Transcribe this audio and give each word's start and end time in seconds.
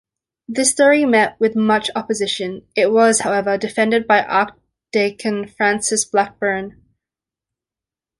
This 0.47 0.73
theory 0.73 1.05
met 1.05 1.39
with 1.39 1.55
much 1.55 1.91
opposition; 1.95 2.65
it 2.75 2.91
was, 2.91 3.19
however, 3.19 3.55
defended 3.55 4.07
by 4.07 4.23
Archdeacon 4.23 5.47
Francis 5.47 6.05
Blackburne. 6.05 6.81